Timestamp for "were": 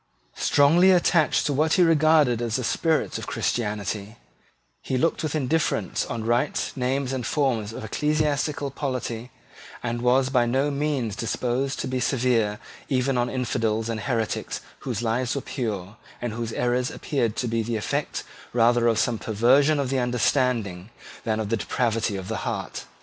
15.35-15.41